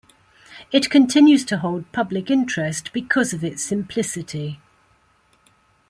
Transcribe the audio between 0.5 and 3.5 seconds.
It continues to hold public interest because of